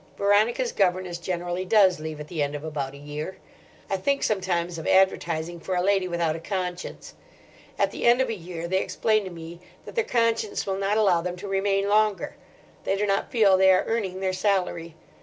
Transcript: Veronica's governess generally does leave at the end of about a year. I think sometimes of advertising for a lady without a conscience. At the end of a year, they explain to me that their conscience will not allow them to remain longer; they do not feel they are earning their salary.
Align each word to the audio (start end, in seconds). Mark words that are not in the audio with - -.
Veronica's 0.17 0.71
governess 0.71 1.19
generally 1.19 1.63
does 1.63 1.99
leave 1.99 2.19
at 2.19 2.27
the 2.27 2.41
end 2.41 2.55
of 2.55 2.63
about 2.63 2.95
a 2.95 2.97
year. 2.97 3.37
I 3.87 3.97
think 3.97 4.23
sometimes 4.23 4.79
of 4.79 4.87
advertising 4.87 5.59
for 5.59 5.75
a 5.75 5.83
lady 5.83 6.07
without 6.07 6.35
a 6.35 6.39
conscience. 6.39 7.13
At 7.77 7.91
the 7.91 8.05
end 8.07 8.19
of 8.19 8.27
a 8.27 8.33
year, 8.33 8.67
they 8.67 8.79
explain 8.81 9.23
to 9.25 9.29
me 9.29 9.59
that 9.85 9.93
their 9.93 10.03
conscience 10.03 10.65
will 10.65 10.79
not 10.79 10.97
allow 10.97 11.21
them 11.21 11.35
to 11.35 11.47
remain 11.47 11.87
longer; 11.87 12.35
they 12.83 12.95
do 12.97 13.05
not 13.05 13.29
feel 13.29 13.57
they 13.57 13.71
are 13.71 13.83
earning 13.85 14.21
their 14.21 14.33
salary. 14.33 14.95